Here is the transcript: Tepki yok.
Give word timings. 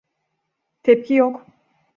Tepki 0.83 1.15
yok. 1.15 1.47